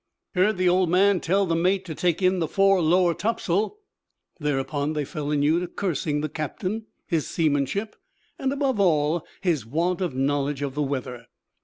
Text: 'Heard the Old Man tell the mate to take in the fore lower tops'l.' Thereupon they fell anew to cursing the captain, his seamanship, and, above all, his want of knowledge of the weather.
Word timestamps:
'Heard 0.33 0.57
the 0.57 0.67
Old 0.67 0.89
Man 0.89 1.19
tell 1.19 1.45
the 1.45 1.55
mate 1.55 1.85
to 1.85 1.93
take 1.93 2.23
in 2.23 2.39
the 2.39 2.47
fore 2.47 2.81
lower 2.81 3.13
tops'l.' 3.13 3.77
Thereupon 4.39 4.93
they 4.93 5.05
fell 5.05 5.29
anew 5.29 5.59
to 5.59 5.67
cursing 5.67 6.21
the 6.21 6.27
captain, 6.27 6.87
his 7.05 7.27
seamanship, 7.29 7.95
and, 8.39 8.51
above 8.51 8.79
all, 8.79 9.23
his 9.41 9.63
want 9.63 10.01
of 10.01 10.15
knowledge 10.15 10.63
of 10.63 10.73
the 10.73 10.81
weather. 10.81 11.27